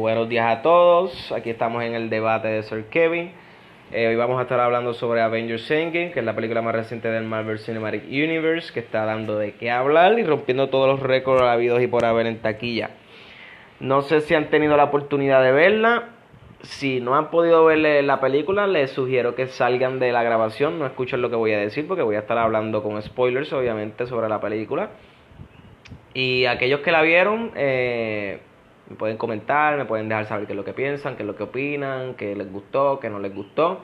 Buenos 0.00 0.30
días 0.30 0.46
a 0.46 0.62
todos. 0.62 1.30
Aquí 1.30 1.50
estamos 1.50 1.84
en 1.84 1.92
el 1.92 2.08
debate 2.08 2.48
de 2.48 2.62
Sir 2.62 2.86
Kevin. 2.86 3.32
Eh, 3.92 4.08
hoy 4.08 4.16
vamos 4.16 4.38
a 4.38 4.44
estar 4.44 4.58
hablando 4.58 4.94
sobre 4.94 5.20
Avengers 5.20 5.70
Endgame, 5.70 6.12
que 6.12 6.20
es 6.20 6.24
la 6.24 6.34
película 6.34 6.62
más 6.62 6.74
reciente 6.74 7.08
del 7.10 7.24
Marvel 7.24 7.58
Cinematic 7.58 8.04
Universe, 8.08 8.72
que 8.72 8.80
está 8.80 9.04
dando 9.04 9.38
de 9.38 9.52
qué 9.56 9.70
hablar 9.70 10.18
y 10.18 10.24
rompiendo 10.24 10.70
todos 10.70 10.88
los 10.88 11.00
récords 11.00 11.42
habidos 11.42 11.82
y 11.82 11.86
por 11.86 12.06
haber 12.06 12.26
en 12.28 12.38
taquilla. 12.38 12.92
No 13.78 14.00
sé 14.00 14.22
si 14.22 14.34
han 14.34 14.48
tenido 14.48 14.74
la 14.78 14.84
oportunidad 14.84 15.42
de 15.42 15.52
verla. 15.52 16.08
Si 16.62 17.02
no 17.02 17.14
han 17.14 17.30
podido 17.30 17.66
ver 17.66 18.02
la 18.02 18.20
película, 18.20 18.66
les 18.66 18.92
sugiero 18.92 19.34
que 19.34 19.48
salgan 19.48 19.98
de 19.98 20.12
la 20.12 20.22
grabación, 20.22 20.78
no 20.78 20.86
escuchen 20.86 21.20
lo 21.20 21.28
que 21.28 21.36
voy 21.36 21.52
a 21.52 21.58
decir, 21.58 21.86
porque 21.86 22.02
voy 22.02 22.16
a 22.16 22.20
estar 22.20 22.38
hablando 22.38 22.82
con 22.82 23.00
spoilers, 23.02 23.52
obviamente, 23.52 24.06
sobre 24.06 24.30
la 24.30 24.40
película. 24.40 24.88
Y 26.14 26.46
aquellos 26.46 26.80
que 26.80 26.90
la 26.90 27.02
vieron, 27.02 27.52
eh, 27.54 28.40
me 28.90 28.96
pueden 28.96 29.16
comentar, 29.16 29.78
me 29.78 29.84
pueden 29.84 30.08
dejar 30.08 30.26
saber 30.26 30.46
qué 30.46 30.52
es 30.52 30.56
lo 30.56 30.64
que 30.64 30.72
piensan, 30.72 31.16
qué 31.16 31.22
es 31.22 31.26
lo 31.26 31.36
que 31.36 31.44
opinan, 31.44 32.14
qué 32.14 32.34
les 32.34 32.52
gustó, 32.52 32.98
qué 32.98 33.08
no 33.08 33.20
les 33.20 33.32
gustó. 33.32 33.80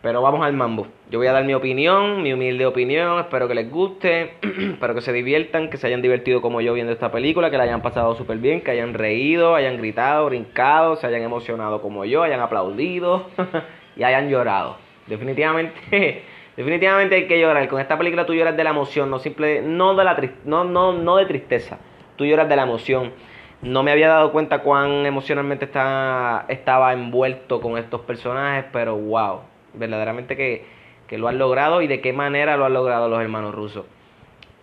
Pero 0.00 0.22
vamos 0.22 0.46
al 0.46 0.52
mambo. 0.52 0.86
Yo 1.10 1.18
voy 1.18 1.26
a 1.26 1.32
dar 1.32 1.44
mi 1.44 1.54
opinión, 1.54 2.22
mi 2.22 2.32
humilde 2.32 2.64
opinión. 2.64 3.18
Espero 3.18 3.48
que 3.48 3.56
les 3.56 3.68
guste, 3.68 4.34
espero 4.42 4.94
que 4.94 5.00
se 5.00 5.12
diviertan, 5.12 5.70
que 5.70 5.76
se 5.76 5.88
hayan 5.88 6.02
divertido 6.02 6.40
como 6.40 6.60
yo 6.60 6.72
viendo 6.72 6.92
esta 6.92 7.10
película, 7.10 7.50
que 7.50 7.58
la 7.58 7.64
hayan 7.64 7.82
pasado 7.82 8.14
súper 8.14 8.38
bien, 8.38 8.60
que 8.60 8.70
hayan 8.70 8.94
reído, 8.94 9.56
hayan 9.56 9.76
gritado, 9.76 10.26
brincado, 10.26 10.94
se 10.94 11.08
hayan 11.08 11.22
emocionado 11.22 11.82
como 11.82 12.04
yo, 12.04 12.22
hayan 12.22 12.40
aplaudido 12.40 13.26
y 13.96 14.04
hayan 14.04 14.28
llorado. 14.28 14.76
Definitivamente, 15.08 15.74
definitivamente 16.56 17.16
hay 17.16 17.26
que 17.26 17.40
llorar. 17.40 17.66
Con 17.66 17.80
esta 17.80 17.98
película 17.98 18.24
tú 18.24 18.34
lloras 18.34 18.56
de 18.56 18.62
la 18.62 18.70
emoción, 18.70 19.10
no 19.10 19.18
simple, 19.18 19.62
no 19.62 19.96
de 19.96 20.04
la 20.04 20.16
no, 20.44 20.62
no, 20.62 20.92
no 20.92 21.16
de 21.16 21.26
tristeza. 21.26 21.80
Tú 22.14 22.24
lloras 22.24 22.48
de 22.48 22.54
la 22.54 22.62
emoción. 22.62 23.12
No 23.60 23.82
me 23.82 23.90
había 23.90 24.08
dado 24.08 24.30
cuenta 24.30 24.60
cuán 24.60 25.04
emocionalmente 25.04 25.64
estaba, 25.64 26.44
estaba 26.48 26.92
envuelto 26.92 27.60
con 27.60 27.76
estos 27.76 28.02
personajes, 28.02 28.66
pero 28.72 28.96
wow, 28.96 29.40
verdaderamente 29.74 30.36
que, 30.36 30.64
que, 31.08 31.18
lo 31.18 31.26
han 31.26 31.38
logrado 31.38 31.82
y 31.82 31.88
de 31.88 32.00
qué 32.00 32.12
manera 32.12 32.56
lo 32.56 32.66
han 32.66 32.74
logrado 32.74 33.08
los 33.08 33.20
hermanos 33.20 33.54
rusos. 33.54 33.84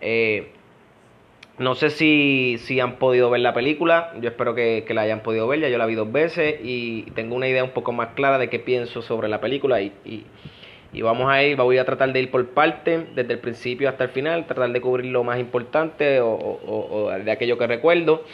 Eh, 0.00 0.52
no 1.58 1.74
sé 1.74 1.90
si, 1.90 2.56
si, 2.58 2.80
han 2.80 2.96
podido 2.96 3.28
ver 3.28 3.40
la 3.40 3.52
película, 3.52 4.12
yo 4.20 4.28
espero 4.28 4.54
que, 4.54 4.84
que, 4.86 4.94
la 4.94 5.02
hayan 5.02 5.20
podido 5.20 5.46
ver, 5.46 5.60
ya 5.60 5.68
yo 5.68 5.78
la 5.78 5.86
vi 5.86 5.94
dos 5.94 6.10
veces 6.10 6.56
y 6.62 7.02
tengo 7.14 7.34
una 7.34 7.48
idea 7.48 7.64
un 7.64 7.70
poco 7.70 7.92
más 7.92 8.08
clara 8.14 8.38
de 8.38 8.48
qué 8.48 8.58
pienso 8.58 9.02
sobre 9.02 9.28
la 9.28 9.40
película 9.40 9.80
y, 9.80 9.92
y, 10.04 10.24
y 10.92 11.02
vamos 11.02 11.30
a 11.30 11.42
ir, 11.42 11.56
voy 11.56 11.78
a 11.78 11.84
tratar 11.84 12.12
de 12.12 12.20
ir 12.20 12.30
por 12.30 12.46
parte, 12.48 13.06
desde 13.14 13.34
el 13.34 13.38
principio 13.40 13.88
hasta 13.88 14.04
el 14.04 14.10
final, 14.10 14.46
tratar 14.46 14.70
de 14.70 14.80
cubrir 14.80 15.10
lo 15.10 15.24
más 15.24 15.38
importante 15.38 16.20
o, 16.20 16.30
o, 16.30 17.06
o 17.06 17.10
de 17.10 17.30
aquello 17.30 17.58
que 17.58 17.66
recuerdo. 17.66 18.24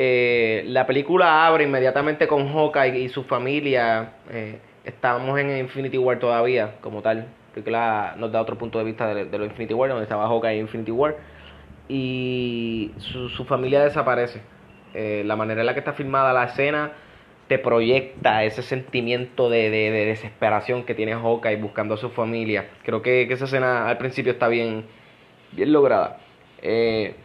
Eh, 0.00 0.62
la 0.68 0.86
película 0.86 1.44
abre 1.44 1.64
inmediatamente 1.64 2.28
con 2.28 2.52
Hawkeye 2.52 3.00
y 3.00 3.08
su 3.08 3.24
familia. 3.24 4.12
Eh, 4.30 4.60
estábamos 4.84 5.36
en 5.40 5.58
Infinity 5.58 5.98
War 5.98 6.20
todavía, 6.20 6.76
como 6.80 7.02
tal. 7.02 7.26
la 7.66 8.14
nos 8.16 8.30
da 8.30 8.40
otro 8.40 8.56
punto 8.56 8.78
de 8.78 8.84
vista 8.84 9.12
de, 9.12 9.24
de 9.24 9.38
los 9.38 9.48
Infinity 9.48 9.74
War, 9.74 9.90
donde 9.90 10.04
estaba 10.04 10.28
Hawkeye 10.28 10.52
en 10.52 10.60
Infinity 10.60 10.92
War. 10.92 11.16
Y 11.88 12.92
su, 12.98 13.44
familia 13.44 13.82
desaparece. 13.82 14.40
Eh, 14.94 15.24
la 15.26 15.34
manera 15.34 15.62
en 15.62 15.66
la 15.66 15.74
que 15.74 15.80
está 15.80 15.94
filmada 15.94 16.32
la 16.32 16.44
escena 16.44 16.92
te 17.48 17.58
proyecta 17.58 18.44
ese 18.44 18.62
sentimiento 18.62 19.50
de, 19.50 19.68
de, 19.68 19.90
de 19.90 20.06
desesperación 20.06 20.84
que 20.84 20.94
tiene 20.94 21.14
Hawkeye 21.14 21.56
buscando 21.56 21.94
a 21.94 21.96
su 21.96 22.10
familia. 22.10 22.68
Creo 22.84 23.02
que, 23.02 23.26
que 23.26 23.34
esa 23.34 23.46
escena 23.46 23.88
al 23.88 23.98
principio 23.98 24.30
está 24.30 24.46
bien, 24.46 24.84
bien 25.50 25.72
lograda. 25.72 26.18
Eh, 26.62 27.16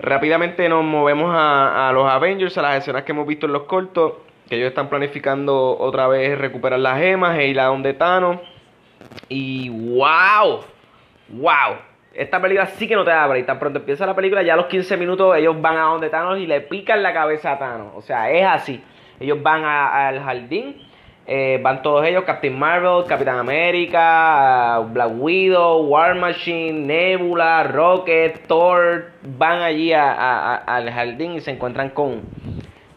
Rápidamente 0.00 0.68
nos 0.68 0.84
movemos 0.84 1.34
a, 1.34 1.90
los 1.92 2.08
Avengers, 2.08 2.56
a 2.56 2.62
las 2.62 2.76
escenas 2.76 3.02
que 3.02 3.12
hemos 3.12 3.26
visto 3.26 3.46
en 3.46 3.52
los 3.52 3.64
cortos, 3.64 4.14
que 4.48 4.56
ellos 4.56 4.68
están 4.68 4.88
planificando 4.88 5.76
otra 5.76 6.06
vez 6.06 6.38
recuperar 6.38 6.78
las 6.78 6.98
gemas 6.98 7.36
e 7.38 7.48
ir 7.48 7.58
a 7.58 7.64
donde 7.64 7.94
Thanos. 7.94 8.38
Y 9.28 9.68
wow, 9.68 10.60
wow, 11.30 11.76
esta 12.14 12.40
película 12.40 12.66
sí 12.66 12.86
que 12.86 12.94
no 12.94 13.04
te 13.04 13.10
abre. 13.10 13.40
Y 13.40 13.42
tan 13.42 13.58
pronto 13.58 13.80
empieza 13.80 14.06
la 14.06 14.14
película, 14.14 14.42
ya 14.42 14.54
a 14.54 14.56
los 14.56 14.66
15 14.66 14.96
minutos 14.96 15.36
ellos 15.36 15.60
van 15.60 15.76
a 15.76 15.82
donde 15.82 16.10
Thanos 16.10 16.38
y 16.38 16.46
le 16.46 16.60
pican 16.60 17.02
la 17.02 17.12
cabeza 17.12 17.52
a 17.52 17.58
Thanos. 17.58 17.92
O 17.96 18.02
sea, 18.02 18.30
es 18.30 18.46
así. 18.46 18.82
Ellos 19.18 19.42
van 19.42 19.64
al 19.64 20.22
jardín 20.22 20.87
eh, 21.30 21.60
van 21.62 21.82
todos 21.82 22.06
ellos, 22.06 22.24
Captain 22.24 22.58
Marvel, 22.58 23.04
Capitán 23.06 23.36
América, 23.36 24.78
Black 24.78 25.10
Widow, 25.14 25.82
War 25.82 26.14
Machine, 26.14 26.86
Nebula, 26.86 27.64
Rocket, 27.64 28.46
Thor, 28.46 29.10
van 29.36 29.60
allí 29.60 29.92
a, 29.92 30.54
al 30.54 30.90
jardín 30.90 31.34
y 31.34 31.42
se 31.42 31.50
encuentran 31.50 31.90
con, 31.90 32.22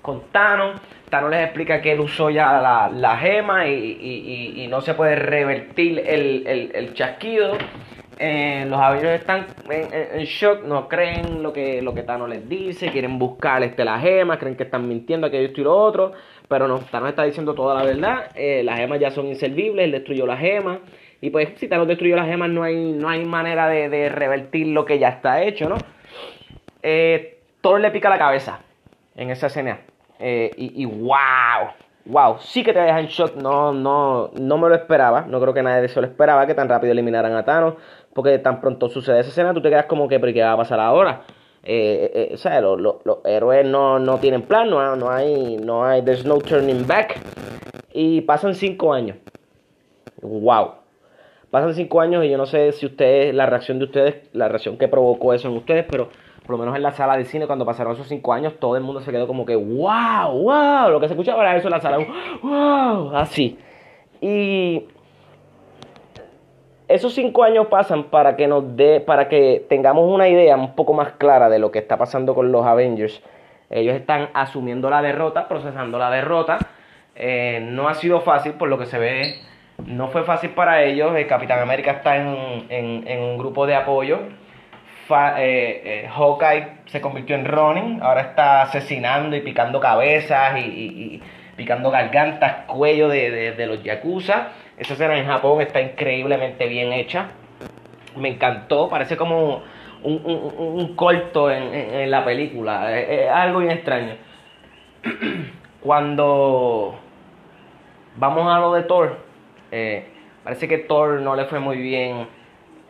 con 0.02 0.22
Thanos. 0.32 0.80
Thanos 1.10 1.30
les 1.30 1.44
explica 1.44 1.82
que 1.82 1.92
él 1.92 2.00
usó 2.00 2.30
ya 2.30 2.54
la, 2.62 2.90
la 2.90 3.18
gema 3.18 3.68
y, 3.68 3.74
y, 3.74 4.64
y, 4.64 4.68
no 4.68 4.80
se 4.80 4.94
puede 4.94 5.18
revertir 5.18 6.00
el, 6.00 6.48
el, 6.48 6.72
el 6.74 6.94
chasquido. 6.94 7.58
Eh, 8.24 8.68
los 8.68 8.80
Avengers 8.80 9.20
están 9.20 9.48
en, 9.68 10.26
shock, 10.26 10.64
no 10.64 10.88
creen 10.88 11.42
lo 11.42 11.52
que, 11.52 11.82
lo 11.82 11.96
que 11.96 12.04
Thanos 12.04 12.30
les 12.30 12.48
dice, 12.48 12.92
quieren 12.92 13.18
buscar 13.18 13.64
este, 13.64 13.84
la 13.84 14.00
gema, 14.00 14.38
creen 14.38 14.56
que 14.56 14.62
están 14.62 14.88
mintiendo 14.88 15.26
aquello 15.26 15.48
esto 15.48 15.62
y 15.62 15.64
lo 15.64 15.76
otro, 15.76 16.12
pero 16.48 16.68
no, 16.68 16.78
Thanos 16.78 17.10
está 17.10 17.24
diciendo 17.24 17.56
toda 17.56 17.74
la 17.74 17.84
verdad, 17.84 18.30
eh, 18.36 18.62
las 18.64 18.78
gemas 18.78 19.00
ya 19.00 19.10
son 19.10 19.26
inservibles, 19.26 19.86
él 19.86 19.92
destruyó 19.92 20.28
las 20.28 20.40
gemas, 20.40 20.82
y 21.20 21.32
pues 21.32 21.50
si 21.56 21.68
Thanos 21.68 21.88
destruyó 21.88 22.16
las 22.16 22.28
gemas 22.28 22.52
no 22.52 22.62
hay, 22.62 22.92
no 22.92 23.10
hay 23.10 23.26
manera 23.26 23.68
de, 23.68 23.90
de 23.90 24.10
revertir 24.10 24.68
lo 24.68 24.86
que 24.86 25.00
ya 25.00 25.10
está 25.10 25.42
hecho, 25.42 25.68
¿no? 25.68 25.78
Eh, 26.84 27.40
Thor 27.62 27.82
le 27.82 27.90
pica 27.90 28.08
la 28.08 28.20
cabeza 28.20 28.60
en 29.16 29.32
esa 29.32 29.48
escena, 29.48 29.80
eh, 30.20 30.52
y, 30.58 30.84
y 30.84 30.86
wow, 30.86 31.72
wow, 32.06 32.38
sí 32.40 32.64
que 32.64 32.74
te 32.74 32.80
deja 32.80 33.00
en 33.00 33.08
shock, 33.08 33.36
no, 33.36 33.74
no, 33.74 34.32
no 34.40 34.58
me 34.58 34.70
lo 34.70 34.76
esperaba, 34.76 35.22
no 35.22 35.40
creo 35.40 35.54
que 35.54 35.64
nadie 35.64 35.86
eso 35.86 36.02
lo 36.02 36.08
esperaba, 36.08 36.48
que 36.48 36.54
tan 36.54 36.70
rápido 36.70 36.92
eliminaran 36.92 37.34
a 37.36 37.44
Thanos, 37.44 37.76
porque 38.14 38.40
tan 38.40 38.62
pronto 38.62 38.90
sucede 38.90 39.20
esa 39.20 39.30
escena, 39.30 39.54
tú 39.54 39.62
te 39.62 39.70
quedas 39.70 39.86
como 39.86 40.08
que, 40.08 40.20
pero 40.20 40.34
¿qué 40.34 40.42
va 40.42 40.54
a 40.54 40.58
pasar 40.58 40.80
ahora? 40.80 41.22
Eh, 41.64 42.12
eh, 42.14 42.32
o 42.34 42.38
sea, 42.38 42.60
los, 42.60 42.80
los, 42.80 42.96
los, 43.06 43.20
héroes 43.24 43.66
no, 43.66 44.00
no 44.00 44.18
tienen 44.18 44.42
plan, 44.42 44.70
no, 44.70 44.96
no, 44.96 45.12
hay, 45.12 45.58
no 45.58 45.86
hay, 45.86 46.02
there's 46.02 46.26
no 46.26 46.40
turning 46.40 46.88
back. 46.88 47.20
Y 47.94 48.22
pasan 48.22 48.56
cinco 48.56 48.94
años. 48.94 49.18
Wow. 50.22 50.76
Pasan 51.52 51.76
cinco 51.76 52.02
años 52.02 52.24
y 52.26 52.30
yo 52.30 52.38
no 52.38 52.46
sé 52.46 52.72
si 52.72 52.86
ustedes, 52.86 53.36
la 53.36 53.46
reacción 53.46 53.78
de 53.78 53.86
ustedes, 53.86 54.30
la 54.34 54.48
reacción 54.48 54.78
que 54.78 54.88
provocó 54.88 55.34
eso 55.34 55.50
en 55.50 55.58
ustedes, 55.58 55.86
pero 55.90 56.10
por 56.52 56.60
lo 56.60 56.66
menos 56.66 56.76
en 56.76 56.84
la 56.84 56.92
sala 56.92 57.16
de 57.16 57.24
cine, 57.24 57.48
cuando 57.48 57.66
pasaron 57.66 57.94
esos 57.94 58.10
cinco 58.10 58.34
años, 58.34 58.56
todo 58.60 58.76
el 58.76 58.84
mundo 58.84 59.00
se 59.00 59.10
quedó 59.10 59.26
como 59.26 59.46
que, 59.46 59.56
wow, 59.56 60.32
wow, 60.34 60.90
lo 60.90 61.00
que 61.00 61.08
se 61.08 61.14
escuchaba 61.14 61.44
era 61.44 61.56
eso 61.56 61.70
en 61.70 61.72
la 61.72 61.80
sala, 61.80 62.00
wow, 62.44 63.16
así. 63.16 63.58
Y 64.20 64.86
esos 66.90 67.14
cinco 67.14 67.44
años 67.46 67.68
pasan 67.68 68.04
para 68.04 68.36
que 68.36 68.48
nos 68.50 68.76
dé, 68.76 69.00
para 69.00 69.30
que 69.30 69.66
tengamos 69.70 70.14
una 70.14 70.28
idea 70.28 70.58
un 70.58 70.76
poco 70.76 70.94
más 70.94 71.14
clara 71.14 71.48
de 71.48 71.58
lo 71.58 71.72
que 71.72 71.80
está 71.80 71.98
pasando 71.98 72.36
con 72.36 72.52
los 72.52 72.66
Avengers. 72.66 73.24
Ellos 73.70 73.96
están 73.96 74.28
asumiendo 74.34 74.90
la 74.90 75.02
derrota, 75.02 75.48
procesando 75.48 75.98
la 75.98 76.12
derrota. 76.12 76.58
Eh, 77.16 77.62
no 77.64 77.88
ha 77.88 77.94
sido 77.94 78.20
fácil 78.20 78.54
por 78.54 78.68
lo 78.68 78.78
que 78.78 78.88
se 78.88 79.00
ve. 79.00 79.36
No 79.86 80.10
fue 80.10 80.24
fácil 80.24 80.50
para 80.50 80.84
ellos. 80.84 81.16
El 81.16 81.28
Capitán 81.28 81.60
América 81.60 81.92
está 81.92 82.18
en, 82.18 82.66
en 82.70 83.20
un 83.22 83.38
grupo 83.38 83.66
de 83.66 83.76
apoyo. 83.76 84.20
Eh, 85.38 85.82
eh, 85.84 86.10
Hawkeye 86.10 86.68
se 86.86 87.02
convirtió 87.02 87.36
en 87.36 87.46
Ronin. 87.46 88.02
Ahora 88.02 88.22
está 88.22 88.64
asesinando 88.64 89.36
y 89.36 89.42
picando 89.42 89.80
cabezas 89.80 90.58
y, 90.58 91.22
picando 91.56 91.92
gargantas, 91.92 92.66
cuello 92.66 93.08
de, 93.10 93.52
de, 93.52 93.68
los 93.68 93.84
Yakuza. 93.84 94.50
Esa 94.78 94.94
escena 94.94 95.18
en 95.18 95.26
Japón 95.26 95.62
está 95.62 95.82
increíblemente 95.82 96.68
bien 96.68 96.92
hecha. 96.94 97.28
Me 98.16 98.30
encantó, 98.30 98.90
parece 98.90 99.16
como 99.16 99.62
un, 100.04 100.96
corto 100.96 101.52
en, 101.52 102.10
la 102.10 102.26
película. 102.26 102.98
Es, 103.00 103.10
es 103.10 103.30
algo 103.30 103.60
bien 103.60 103.72
extraño. 103.72 104.16
Cuando 105.82 106.96
vamos 108.16 108.48
a 108.54 108.60
lo 108.60 108.74
de 108.74 108.84
Thor, 108.84 109.18
eh, 109.72 110.06
parece 110.44 110.68
que 110.68 110.80
Thor 110.80 111.22
no 111.22 111.36
le 111.36 111.46
fue 111.46 111.60
muy 111.60 111.78
bien. 111.78 112.28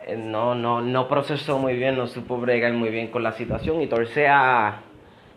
Eh, 0.06 0.16
no, 0.16 0.54
no, 0.54 0.80
no 0.80 1.08
procesó 1.08 1.58
muy 1.58 1.74
bien, 1.74 1.96
no 1.96 2.06
supo 2.06 2.38
bregar 2.38 2.72
muy 2.72 2.90
bien 2.90 3.08
con 3.08 3.22
la 3.22 3.32
situación. 3.32 3.80
Y 3.80 3.86
Thor 3.86 4.06
se 4.08 4.28
ha, 4.28 4.80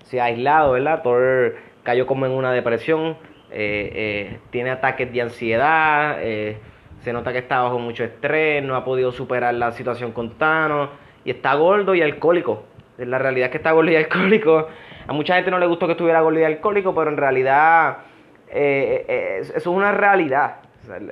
se 0.04 0.20
ha 0.20 0.26
aislado, 0.26 0.74
¿verdad? 0.74 1.04
Thor 1.04 1.56
cayó 1.84 2.08
como 2.08 2.26
en 2.26 2.32
una 2.32 2.52
depresión 2.52 3.18
eh, 3.52 3.92
eh, 3.94 4.40
tiene 4.50 4.72
ataques 4.72 5.12
de 5.14 5.22
ansiedad, 5.22 6.18
se 6.18 7.14
nota 7.14 7.32
que 7.32 7.38
está 7.38 7.62
bajo 7.62 7.78
mucho 7.78 8.04
estrés, 8.04 8.64
no 8.64 8.76
ha 8.76 8.84
podido 8.84 9.12
superar 9.12 9.54
la 9.54 9.72
situación 9.72 10.12
con 10.12 10.38
Thanos 10.38 10.90
y 11.24 11.30
está 11.30 11.54
gordo 11.54 11.94
y 11.94 12.02
alcohólico. 12.02 12.64
La 12.98 13.20
realidad 13.20 13.46
es 13.46 13.52
que 13.52 13.58
está 13.58 13.72
gordo 13.72 13.92
y 13.92 13.96
alcohólico. 13.98 14.68
A 15.08 15.14
mucha 15.14 15.36
gente 15.36 15.52
no 15.52 15.60
le 15.60 15.68
gustó 15.68 15.86
que 15.86 15.92
estuviera 15.92 16.22
gordo 16.22 16.40
y 16.40 16.44
alcohólico, 16.44 16.96
pero 16.96 17.12
en 17.12 17.18
realidad 17.18 17.98
eso 18.50 19.54
es 19.56 19.68
una 19.68 19.92
realidad. 19.92 20.58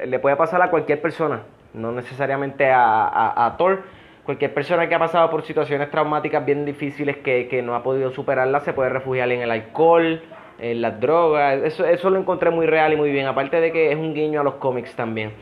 Le 0.06 0.20
puede 0.20 0.36
pasar 0.36 0.62
a 0.62 0.70
cualquier 0.70 1.02
persona, 1.02 1.44
no 1.74 1.92
necesariamente 1.92 2.70
a, 2.70 3.08
a, 3.08 3.46
a 3.46 3.58
Thor. 3.58 3.84
Cualquier 4.24 4.54
persona 4.54 4.88
que 4.88 4.96
ha 4.96 5.00
pasado 5.00 5.30
por 5.30 5.44
situaciones 5.44 5.92
traumáticas 5.92 6.46
bien 6.46 6.66
difíciles 6.66 7.18
que, 7.18 7.48
que 7.50 7.62
no 7.62 7.76
ha 7.76 7.84
podido 7.84 8.12
superarlas 8.12 8.64
se 8.64 8.72
puede 8.72 8.90
refugiar 8.90 9.30
en 9.32 9.42
el 9.42 9.52
alcohol, 9.52 10.22
eh, 10.60 10.76
las 10.76 11.00
drogas, 11.00 11.62
eso, 11.64 11.86
eso 11.86 12.10
lo 12.10 12.20
encontré 12.20 12.50
muy 12.50 12.66
real 12.66 12.94
y 12.94 12.96
muy 12.96 13.12
bien, 13.12 13.26
aparte 13.26 13.60
de 13.60 13.72
que 13.72 13.92
es 13.92 13.98
un 13.98 14.14
guiño 14.14 14.40
a 14.40 14.44
los 14.44 14.56
cómics 14.56 14.96
también. 14.96 15.34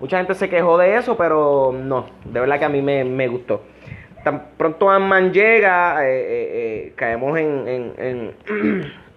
Mucha 0.00 0.16
gente 0.16 0.34
se 0.34 0.48
quejó 0.48 0.78
de 0.78 0.96
eso, 0.96 1.18
pero 1.18 1.72
no, 1.72 2.06
de 2.24 2.40
verdad 2.40 2.58
que 2.58 2.64
a 2.64 2.70
mí 2.70 2.80
me, 2.80 3.04
me 3.04 3.28
gustó. 3.28 3.62
Tan 4.24 4.52
pronto 4.56 4.88
Ant-Man 4.90 5.32
llega, 5.32 6.06
eh, 6.06 6.20
eh, 6.20 6.50
eh 6.52 6.92
caemos 6.96 7.38
en, 7.38 7.68
en, 7.68 8.34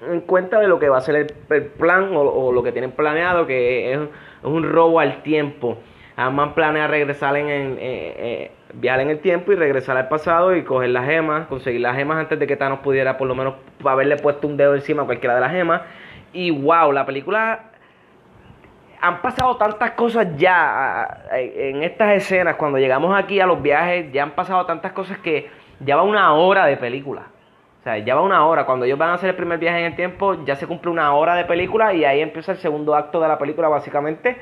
en, 0.02 0.22
cuenta 0.28 0.60
de 0.60 0.68
lo 0.68 0.80
que 0.80 0.90
va 0.90 0.98
a 0.98 1.02
ser 1.02 1.16
el, 1.16 1.66
plan 1.78 2.10
o, 2.14 2.52
lo 2.52 2.64
que 2.64 2.74
tienen 2.74 2.92
planeado, 2.92 3.48
que 3.48 3.94
es, 3.94 4.00
un 4.44 4.64
robo 4.70 5.00
al 5.00 5.24
tiempo. 5.24 5.78
Ant-Man 6.16 6.54
planea 6.54 6.88
regresar 6.88 7.36
en, 7.38 7.50
en 7.50 7.78
eh, 7.80 8.52
viajar 8.74 9.02
en 9.02 9.10
el 9.10 9.20
tiempo 9.20 9.52
y 9.52 9.56
regresar 9.56 9.98
al 9.98 10.08
pasado 10.08 10.56
y 10.56 10.64
coger 10.64 10.90
las 10.90 11.06
gemas, 11.06 11.48
conseguir 11.48 11.82
las 11.82 11.96
gemas 11.96 12.18
antes 12.18 12.38
de 12.40 12.46
que 12.46 12.56
Thanos 12.56 12.80
pudiera 12.80 13.18
por 13.18 13.28
lo 13.28 13.36
menos 13.36 13.56
haberle 13.84 14.18
puesto 14.18 14.48
un 14.48 14.58
dedo 14.58 14.76
encima 14.76 15.04
a 15.04 15.06
cualquiera 15.06 15.36
de 15.36 15.42
las 15.42 15.52
gemas. 15.52 15.82
Y 16.32 16.52
wow, 16.52 16.92
la 16.92 17.06
película 17.06 17.72
han 19.02 19.22
pasado 19.22 19.58
tantas 19.58 19.92
cosas 19.92 20.28
ya 20.38 21.26
en 21.32 21.84
estas 21.84 22.16
escenas. 22.16 22.56
Cuando 22.56 22.78
llegamos 22.78 23.14
aquí 23.18 23.40
a 23.40 23.46
los 23.46 23.62
viajes, 23.62 24.12
ya 24.12 24.24
han 24.24 24.32
pasado 24.32 24.66
tantas 24.66 24.94
cosas 24.94 25.18
que 25.18 25.50
ya 25.80 25.96
va 25.96 26.04
una 26.04 26.34
hora 26.34 26.66
de 26.66 26.78
película. 26.78 27.24
O 27.82 27.84
sea, 27.84 27.98
ya 27.98 28.16
va 28.16 28.22
una 28.22 28.46
hora. 28.46 28.66
Cuando 28.66 28.86
ellos 28.86 28.98
van 28.98 29.10
a 29.10 29.14
hacer 29.16 29.32
el 29.32 29.36
primer 29.36 29.60
viaje 29.60 29.80
en 29.80 29.86
el 29.88 29.96
tiempo, 29.98 30.46
ya 30.46 30.56
se 30.56 30.68
cumple 30.68 30.90
una 30.90 31.14
hora 31.14 31.36
de 31.36 31.44
película 31.44 31.94
y 31.94 32.06
ahí 32.06 32.22
empieza 32.22 32.54
el 32.54 32.60
segundo 32.60 32.96
acto 32.96 33.20
de 33.20 33.28
la 33.28 33.38
película, 33.38 33.68
básicamente. 33.68 34.38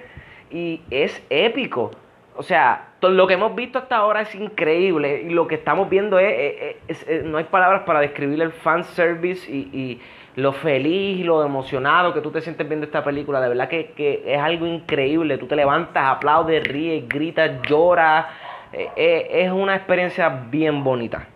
Y 0.52 0.82
es 0.90 1.24
épico. 1.30 1.92
O 2.36 2.44
sea, 2.44 2.90
todo 3.00 3.12
lo 3.12 3.28
que 3.28 3.34
hemos 3.34 3.56
visto 3.56 3.80
hasta 3.80 3.98
ahora 3.98 4.22
es 4.22 4.34
increíble. 4.36 5.24
Y 5.24 5.30
lo 5.30 5.48
que 5.48 5.56
estamos 5.56 5.90
viendo 5.90 6.18
es, 6.20 6.76
no 7.24 7.38
hay 7.38 7.44
palabras 7.46 7.84
para 7.84 8.00
describir 8.00 8.42
el 8.42 8.52
fanservice 8.52 9.52
y, 9.52 9.70
y 9.74 10.02
lo 10.36 10.54
feliz 10.54 11.20
y 11.20 11.24
lo 11.24 11.44
emocionado 11.44 12.14
que 12.14 12.22
tú 12.22 12.32
te 12.32 12.42
sientes 12.42 12.68
viendo 12.68 12.86
esta 12.86 13.04
película. 13.04 13.42
De 13.42 13.50
verdad 13.50 13.68
que, 13.68 14.24
es 14.26 14.40
algo 14.40 14.66
increíble. 14.66 15.38
Tú 15.38 15.48
te 15.48 15.56
levantas, 15.56 16.04
aplaudes, 16.06 16.64
ríes, 16.64 17.08
gritas, 17.08 17.62
lloras. 17.64 18.28
Eh, 18.72 18.90
eh, 18.96 19.28
es 19.32 19.52
una 19.52 19.76
experiencia 19.76 20.30
bien 20.50 20.84
bonita. 20.84 21.28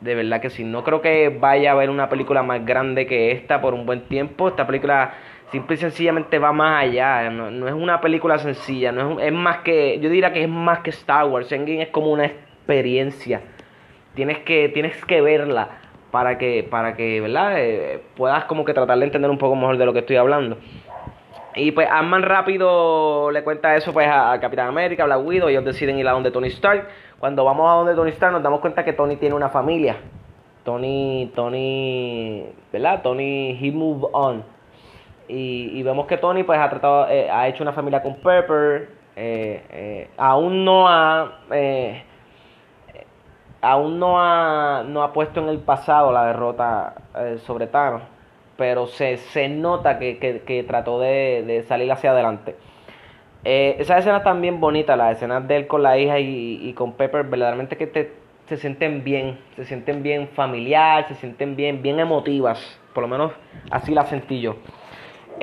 De 0.00 0.14
verdad 0.14 0.40
que 0.40 0.50
sí. 0.50 0.64
No 0.64 0.84
creo 0.84 1.00
que 1.00 1.28
vaya 1.28 1.70
a 1.70 1.72
haber 1.74 1.88
una 1.88 2.08
película 2.08 2.42
más 2.42 2.64
grande 2.66 3.06
que 3.06 3.32
esta 3.32 3.60
por 3.60 3.72
un 3.74 3.86
buen 3.86 4.02
tiempo. 4.02 4.48
Esta 4.48 4.66
película 4.66 5.14
simple 5.52 5.76
y 5.76 5.78
sencillamente 5.78 6.38
va 6.38 6.52
más 6.52 6.82
allá. 6.82 7.30
No, 7.30 7.68
es 7.68 7.74
una 7.74 8.00
película 8.00 8.38
sencilla. 8.38 8.90
No 8.90 9.20
es, 9.20 9.26
es, 9.26 9.32
más 9.32 9.58
que. 9.58 10.00
Yo 10.00 10.10
diría 10.10 10.32
que 10.32 10.42
es 10.42 10.48
más 10.48 10.80
que 10.80 10.90
Star 10.90 11.26
Wars. 11.26 11.52
Endgame 11.52 11.82
es 11.82 11.90
como 11.90 12.10
una 12.10 12.24
experiencia. 12.24 13.42
Tienes 14.14 14.38
que, 14.40 14.68
tienes 14.70 15.04
que 15.04 15.20
verla 15.20 15.68
para 16.10 16.36
que, 16.38 16.66
para 16.68 16.96
que 16.96 17.20
¿verdad? 17.20 17.54
Eh, 17.58 18.02
puedas 18.16 18.44
como 18.44 18.64
que 18.64 18.74
tratar 18.74 18.98
de 18.98 19.04
entender 19.04 19.30
un 19.30 19.38
poco 19.38 19.54
mejor 19.54 19.78
de 19.78 19.86
lo 19.86 19.92
que 19.92 20.00
estoy 20.00 20.16
hablando. 20.16 20.56
Y 21.54 21.72
pues 21.72 21.86
Ant-Man 21.90 22.22
rápido 22.22 23.30
le 23.30 23.44
cuenta 23.44 23.76
eso 23.76 23.92
pues 23.92 24.08
a, 24.08 24.38
Capitán 24.40 24.68
América, 24.68 25.02
a 25.02 25.06
Black 25.06 25.24
Widow, 25.24 25.48
ellos 25.48 25.64
deciden 25.64 25.98
ir 25.98 26.08
a 26.08 26.12
donde 26.12 26.30
Tony 26.30 26.48
Stark. 26.48 26.88
Cuando 27.18 27.44
vamos 27.44 27.70
a 27.70 27.74
donde 27.74 27.94
Tony 27.94 28.10
Stark 28.10 28.32
nos 28.32 28.42
damos 28.42 28.60
cuenta 28.60 28.84
que 28.84 28.94
Tony 28.94 29.16
tiene 29.16 29.34
una 29.34 29.50
familia. 29.50 29.96
Tony, 30.64 31.30
Tony, 31.34 32.46
¿verdad? 32.72 33.02
Tony, 33.02 33.58
he 33.60 33.70
moved 33.70 34.08
on. 34.12 34.44
Y, 35.28 35.82
vemos 35.82 36.06
que 36.06 36.16
Tony 36.16 36.42
pues 36.42 36.58
ha 36.58 36.68
tratado, 36.68 37.08
eh, 37.08 37.30
ha 37.30 37.48
hecho 37.48 37.62
una 37.62 37.72
familia 37.72 38.02
con 38.02 38.16
Pepper. 38.16 38.88
Eh, 39.14 40.08
aún 40.16 40.64
no 40.64 40.88
ha 40.88 41.40
aún 43.62 43.98
no 43.98 44.20
ha, 44.20 44.82
no 44.86 45.02
ha 45.02 45.12
puesto 45.12 45.40
en 45.40 45.48
el 45.48 45.58
pasado 45.60 46.12
la 46.12 46.26
derrota 46.26 46.94
eh, 47.16 47.38
sobre 47.46 47.68
Thanos, 47.68 48.02
pero 48.58 48.86
se, 48.86 49.16
se 49.16 49.48
nota 49.48 49.98
que, 49.98 50.18
que, 50.18 50.62
trató 50.64 51.00
de, 51.00 51.44
de, 51.46 51.62
salir 51.62 51.90
hacia 51.90 52.10
adelante. 52.10 52.56
Eh, 53.44 53.76
esas 53.78 54.00
escenas 54.00 54.22
también 54.24 54.60
bonitas, 54.60 54.98
las 54.98 55.16
escenas 55.16 55.46
de 55.48 55.56
él 55.56 55.66
con 55.66 55.82
la 55.82 55.96
hija 55.96 56.18
y, 56.18 56.58
y 56.60 56.72
con 56.74 56.92
Pepper, 56.92 57.24
verdaderamente 57.24 57.76
que 57.76 57.86
te, 57.86 58.12
se 58.46 58.56
sienten 58.56 59.04
bien, 59.04 59.38
se 59.56 59.64
sienten 59.64 60.02
bien 60.02 60.28
familiar, 60.28 61.06
se 61.08 61.14
sienten 61.14 61.56
bien, 61.56 61.82
bien 61.82 62.00
emotivas, 62.00 62.80
por 62.92 63.02
lo 63.02 63.08
menos 63.08 63.32
así 63.70 63.94
las 63.94 64.08
sentí 64.08 64.40
yo. 64.40 64.56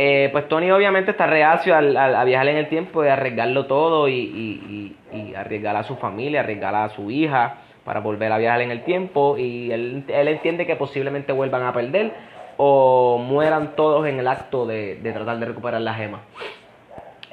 Eh, 0.02 0.30
pues 0.32 0.48
Tony 0.48 0.72
obviamente 0.72 1.12
está 1.12 1.28
reacio 1.28 1.76
a 1.76 2.24
viajar 2.24 2.48
en 2.48 2.56
el 2.56 2.70
tiempo 2.70 3.04
y 3.04 3.10
arriesgarlo 3.10 3.66
todo 3.66 4.08
y, 4.08 4.96
arriesgar 5.36 5.76
a 5.76 5.84
su 5.84 5.98
familia, 5.98 6.40
arriesgar 6.40 6.74
a 6.74 6.88
su 6.88 7.12
hija 7.12 7.56
para 7.84 8.00
volver 8.00 8.32
a 8.32 8.38
viajar 8.38 8.62
en 8.62 8.72
el 8.72 8.86
tiempo 8.86 9.38
y 9.38 9.74
él, 9.74 10.06
entiende 10.08 10.66
que 10.66 10.78
posiblemente 10.78 11.34
vuelvan 11.34 11.64
a 11.64 11.74
perder 11.74 12.14
o 12.56 13.18
mueran 13.18 13.76
todos 13.76 14.08
en 14.08 14.20
el 14.20 14.30
acto 14.30 14.66
de, 14.66 14.96
de 14.96 15.12
tratar 15.12 15.38
de 15.38 15.48
recuperar 15.48 15.82
la 15.82 15.94
gema. 15.94 16.22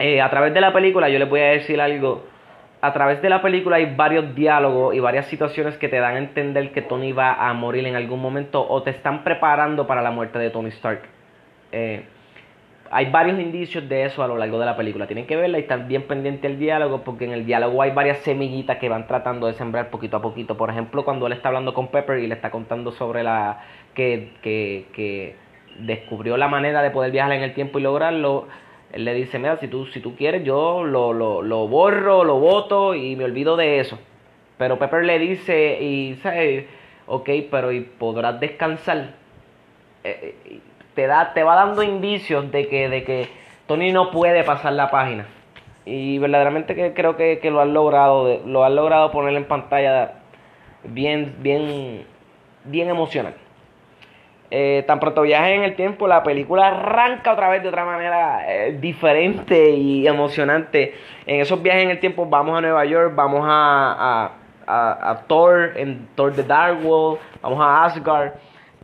Eh, 0.01 0.21
a 0.21 0.29
través 0.29 0.53
de 0.53 0.61
la 0.61 0.73
película 0.73 1.09
yo 1.09 1.21
les 1.21 1.31
voy 1.31 1.43
a 1.43 1.51
decir 1.51 1.81
algo. 1.81 2.25
A 2.81 2.93
través 2.93 3.23
de 3.23 3.31
la 3.31 3.43
película 3.43 3.77
hay 3.77 3.95
varios 3.95 4.35
diálogos 4.35 4.93
y 4.93 4.99
varias 4.99 5.27
situaciones 5.27 5.79
que 5.79 5.89
te 5.89 6.01
dan 6.01 6.17
a 6.17 6.19
entender 6.19 6.73
que 6.73 6.83
Tony 6.83 7.13
va 7.13 7.49
a 7.49 7.53
morir 7.53 7.87
en 7.87 7.95
algún 7.95 8.21
momento 8.21 8.69
o 8.69 8.83
te 8.83 8.91
están 8.91 9.23
preparando 9.23 9.87
para 9.87 10.03
la 10.03 10.11
muerte 10.11 10.41
de 10.41 10.51
Tony 10.51 10.71
Stark. 10.71 11.03
Eh, 11.71 12.07
hay 12.91 13.11
varios 13.11 13.39
indicios 13.39 13.89
de 13.89 14.05
eso 14.05 14.23
a 14.23 14.29
lo 14.29 14.37
largo 14.37 14.59
de 14.59 14.67
la 14.67 14.77
película. 14.77 15.07
Tienen 15.07 15.27
que 15.27 15.37
verla 15.37 15.59
y 15.59 15.63
estar 15.63 15.87
bien 15.87 16.03
pendiente 16.03 16.49
del 16.49 16.59
diálogo, 16.59 17.03
porque 17.03 17.25
en 17.25 17.33
el 17.33 17.47
diálogo 17.47 17.83
hay 17.83 17.91
varias 17.91 18.19
semillitas 18.19 18.79
que 18.79 18.89
van 18.89 19.07
tratando 19.07 19.47
de 19.47 19.55
sembrar 19.55 19.91
poquito 19.91 20.17
a 20.17 20.23
poquito. 20.23 20.57
Por 20.57 20.71
ejemplo, 20.71 21.05
cuando 21.05 21.27
él 21.27 21.33
está 21.33 21.49
hablando 21.49 21.75
con 21.75 21.89
Pepper 21.89 22.19
y 22.19 22.27
le 22.27 22.35
está 22.35 22.51
contando 22.51 22.93
sobre 22.93 23.23
la. 23.23 23.65
que, 23.95 24.33
que, 24.43 24.87
que 24.93 25.37
descubrió 25.79 26.37
la 26.37 26.49
manera 26.49 26.83
de 26.83 26.91
poder 26.91 27.11
viajar 27.11 27.33
en 27.33 27.43
el 27.43 27.55
tiempo 27.55 27.79
y 27.79 27.83
lograrlo. 27.83 28.47
Él 28.93 29.05
le 29.05 29.15
dice, 29.15 29.39
mira, 29.39 29.59
si 29.59 29.69
tú, 29.69 29.87
si 29.87 30.01
tú 30.01 30.17
quieres, 30.17 30.45
yo 30.45 30.85
lo, 30.85 31.13
lo, 31.13 31.43
lo 31.43 31.69
borro, 31.69 32.25
lo 32.25 32.39
voto 32.39 32.95
y 32.95 33.17
me 33.17 33.25
olvido 33.25 33.57
de 33.57 33.81
eso. 33.81 33.99
Pero 34.59 34.79
Pepper 34.79 35.05
le 35.05 35.19
dice, 35.19 35.83
y 35.83 36.15
sabe, 36.23 36.69
ok, 37.07 37.29
pero 37.51 37.73
¿y 37.73 37.81
podrás 37.81 38.41
descansar? 38.41 39.15
Eh, 40.05 40.35
eh 40.45 40.61
te, 40.97 41.07
da, 41.07 41.33
te 41.35 41.45
va 41.45 41.55
dando 41.55 41.85
indicios 41.85 42.51
de 42.51 42.67
que, 42.67 42.89
de 42.89 43.05
que 43.05 43.29
Tony 43.67 43.93
no 43.93 44.11
puede 44.11 44.43
pasar 44.43 44.73
la 44.73 44.91
página. 44.91 45.27
Y 45.85 46.19
verdaderamente 46.19 46.75
que 46.75 46.95
creo 46.95 47.17
que, 47.17 47.39
lo 47.45 47.61
han 47.61 47.73
logrado, 47.73 48.41
lo 48.45 48.65
han 48.65 48.75
logrado 48.75 49.13
poner 49.13 49.37
en 49.37 49.45
pantalla 49.45 50.15
bien, 50.83 51.37
bien, 51.39 52.05
bien 52.65 52.89
emocional. 52.89 53.35
Eh, 54.51 54.85
tan 54.87 55.01
pronto 55.01 55.23
viaje 55.23 55.55
en 55.55 55.65
el 55.65 55.77
tiempo, 55.77 56.09
la 56.09 56.23
película 56.23 56.69
arranca 56.69 57.33
otra 57.33 57.49
vez 57.51 57.63
de 57.63 57.69
otra 57.69 57.85
manera 57.85 58.45
eh, 58.49 58.73
diferente 58.81 59.71
y 59.71 60.07
emocionante. 60.07 60.95
En 61.27 61.41
esos 61.41 61.63
viajes 61.63 61.85
en 61.85 61.91
el 61.91 62.01
tiempo 62.01 62.27
vamos 62.27 62.57
a 62.57 62.61
Nueva 62.61 62.85
York, 62.85 63.13
vamos 63.15 63.43
a, 63.45 64.33
a, 64.67 65.11
a, 65.11 65.19
Thor, 65.27 65.73
en 65.77 66.09
Thor 66.15 66.33
The 66.33 66.45
Dark 66.45 66.85
World, 66.85 67.21
vamos 67.43 67.61
a 67.61 67.85
Asgard. 67.85 68.33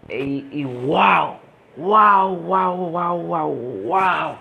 Y, 0.08 0.46
y 0.50 0.64
wow, 0.64 1.36
wow, 1.76 2.34
wow, 2.34 2.90
wow, 2.90 3.18
wow, 3.18 3.54
wow. 3.84 4.36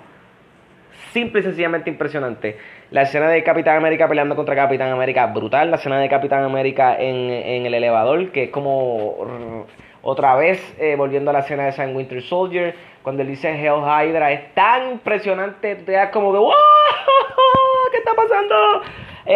Simple 1.11 1.41
y 1.41 1.43
sencillamente 1.43 1.89
impresionante. 1.89 2.57
La 2.91 3.03
escena 3.03 3.29
de 3.29 3.43
Capitán 3.43 3.77
América 3.77 4.07
peleando 4.07 4.35
contra 4.35 4.55
Capitán 4.55 4.91
América, 4.91 5.27
brutal. 5.27 5.71
La 5.71 5.77
escena 5.77 5.99
de 5.99 6.09
Capitán 6.09 6.43
América 6.43 6.95
en, 6.99 7.65
el 7.65 7.73
elevador, 7.73 8.31
que 8.31 8.43
es 8.45 8.49
como 8.49 9.67
otra 10.01 10.35
vez 10.35 10.75
eh, 10.79 10.95
volviendo 10.95 11.29
a 11.31 11.33
la 11.33 11.39
escena 11.39 11.65
de 11.65 11.71
San 11.71 11.95
Winter 11.95 12.21
Soldier, 12.21 12.75
cuando 13.03 13.21
él 13.21 13.29
dice 13.29 13.49
Hell 13.49 13.81
Hydra, 13.81 14.31
es 14.31 14.53
tan 14.53 14.91
impresionante, 14.91 15.75
te 15.75 15.91
da 15.91 16.11
como 16.11 16.33
de 16.33 16.39
¡Wow! 16.39 16.51
¿Qué 17.91 17.97
está 17.97 18.13
pasando? 18.13 18.55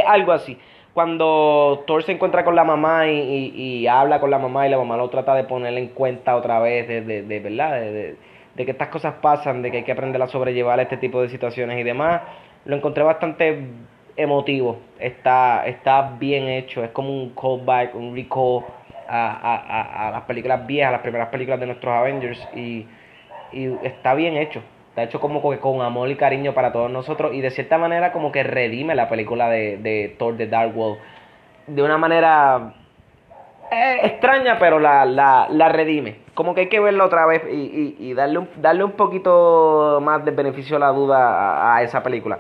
Algo 0.08 0.32
así 0.32 0.60
cuando 0.96 1.84
Thor 1.86 2.04
se 2.04 2.14
encuentra 2.14 2.46
con 2.46 2.56
la 2.56 2.64
mamá 2.64 3.10
y, 3.10 3.86
habla 3.86 4.22
con 4.22 4.32
la 4.32 4.40
mamá 4.40 4.66
y 4.66 4.70
la 4.70 4.78
mamá 4.78 4.96
lo 4.96 5.10
trata 5.10 5.36
de 5.36 5.44
poner 5.44 5.78
en 5.78 5.90
cuenta 5.90 6.38
otra 6.38 6.62
vez, 6.62 6.88
de, 6.88 7.02
de, 7.02 7.40
verdad, 7.42 7.82
de, 7.82 8.16
que 8.56 8.72
estas 8.72 8.88
cosas 8.88 9.16
pasan, 9.22 9.62
de 9.62 9.72
que 9.72 9.78
hay 9.80 9.84
que 9.84 9.92
aprender 9.92 10.22
a 10.22 10.28
sobrellevar 10.28 10.80
este 10.80 10.96
tipo 10.96 11.22
de 11.22 11.28
situaciones 11.28 11.78
y 11.82 11.84
demás, 11.84 12.22
lo 12.64 12.78
encontré 12.78 13.04
bastante 13.04 13.68
emotivo, 14.16 14.78
está, 14.98 15.68
está 15.68 16.16
bien 16.18 16.48
hecho, 16.48 16.82
es 16.82 16.92
como 16.92 17.10
un 17.10 17.32
callback, 17.32 17.94
un 17.94 18.16
recall 18.16 18.64
a, 19.10 20.08
a, 20.08 20.12
las 20.12 20.22
películas 20.22 20.66
viejas, 20.66 20.88
a 20.88 20.92
las 20.94 21.02
primeras 21.02 21.28
películas 21.28 21.60
de 21.60 21.66
nuestros 21.66 21.94
Avengers 21.94 22.48
y, 22.56 22.88
y 23.52 23.66
está 23.84 24.14
bien 24.14 24.38
hecho. 24.38 24.62
Está 24.96 25.04
hecho 25.04 25.20
como 25.20 25.42
que 25.52 25.60
con 25.60 25.82
amor 25.82 26.10
y 26.10 26.16
cariño 26.16 26.54
para 26.54 26.72
todos 26.72 26.90
nosotros 26.90 27.34
y 27.34 27.42
de 27.42 27.52
cierta 27.52 27.78
manera 27.78 28.14
como 28.14 28.32
que 28.32 28.44
redime 28.44 28.96
la 28.96 29.10
película 29.10 29.50
de, 29.50 29.76
de 29.76 30.16
Thor 30.18 30.38
The 30.38 30.48
Dark 30.48 30.72
World 30.74 31.00
de 31.68 31.84
una 31.84 31.98
manera 31.98 32.76
eh, 33.70 34.00
extraña, 34.04 34.58
pero 34.58 34.80
la, 34.80 35.04
la, 35.04 35.48
la, 35.50 35.68
redime. 35.68 36.20
Como 36.34 36.56
que 36.56 36.62
hay 36.62 36.70
que 36.70 36.80
verla 36.80 37.04
otra 37.04 37.26
vez 37.26 37.44
y, 37.52 37.98
y, 38.00 38.14
darle, 38.14 38.40
un, 38.40 38.50
darle 38.56 38.86
un 38.86 38.94
poquito 38.94 40.00
más 40.02 40.24
de 40.24 40.32
beneficio 40.32 40.78
a 40.78 40.80
la 40.80 40.94
duda 40.94 41.76
a, 41.76 41.84
esa 41.84 42.02
película. 42.02 42.40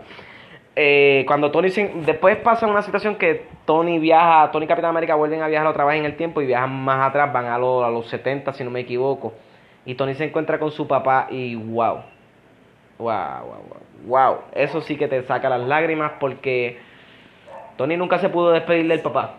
Eh, 0.77 1.25
cuando 1.27 1.51
Tony 1.51 1.71
después 2.05 2.37
pasa 2.37 2.67
una 2.67 2.83
situación 2.83 3.15
que 3.15 3.47
Tony 3.65 3.99
viaja, 3.99 4.49
Tony 4.51 4.63
y 4.63 4.67
Capitán 4.69 4.91
América 4.91 5.15
vuelven 5.15 5.41
a 5.41 5.47
viajar 5.47 5.67
otra 5.67 5.83
vez 5.83 5.99
en 5.99 6.05
el 6.05 6.15
tiempo 6.15 6.41
y 6.41 6.45
viajan 6.45 6.71
más 6.71 7.05
atrás, 7.05 7.33
van 7.33 7.47
a, 7.47 7.55
a 7.55 7.59
los 7.59 8.07
70 8.07 8.53
si 8.53 8.63
no 8.63 8.71
me 8.71 8.79
equivoco 8.79 9.33
Y 9.85 9.95
Tony 9.95 10.15
se 10.15 10.23
encuentra 10.23 10.57
con 10.57 10.71
su 10.71 10.87
papá 10.87 11.27
y 11.29 11.55
wow. 11.55 12.14
Wow, 12.97 13.07
wow, 13.07 13.63
wow. 13.69 13.81
Wow. 14.05 14.41
Eso 14.53 14.81
sí 14.81 14.97
que 14.97 15.07
te 15.07 15.23
saca 15.23 15.49
las 15.49 15.61
lágrimas 15.61 16.13
porque 16.19 16.77
Tony 17.77 17.97
nunca 17.97 18.19
se 18.19 18.29
pudo 18.29 18.51
despedir 18.51 18.87
del 18.87 19.01
papá 19.01 19.35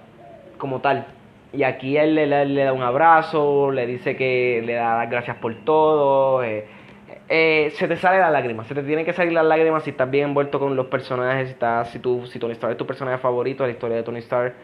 como 0.58 0.80
tal. 0.80 1.06
Y 1.52 1.62
aquí 1.62 1.96
él 1.96 2.14
le, 2.14 2.64
da 2.64 2.72
un 2.72 2.82
abrazo, 2.82 3.70
le 3.70 3.86
dice 3.86 4.16
que 4.16 4.62
le 4.64 4.74
da 4.74 4.98
las 4.98 5.10
gracias 5.10 5.36
por 5.38 5.54
todo. 5.64 6.42
Eh, 6.42 6.66
eh, 7.28 7.72
se 7.76 7.88
te 7.88 7.96
sale 7.96 8.18
la 8.18 8.30
lágrima, 8.30 8.64
se 8.64 8.74
te 8.74 8.82
tienen 8.82 9.04
que 9.04 9.12
salir 9.12 9.32
las 9.32 9.44
lágrimas 9.44 9.82
si 9.84 9.90
estás 9.90 10.10
bien 10.10 10.28
envuelto 10.28 10.58
con 10.58 10.76
los 10.76 10.86
personajes, 10.86 11.48
si, 11.48 11.52
estás, 11.54 11.90
si, 11.90 11.98
tú, 11.98 12.26
si 12.26 12.38
Tony 12.38 12.52
Stark 12.52 12.72
es 12.72 12.78
tu 12.78 12.86
personaje 12.86 13.18
favorito 13.18 13.64
la 13.64 13.72
historia 13.72 13.96
de 13.96 14.02
Tony 14.02 14.18
Stark. 14.18 14.54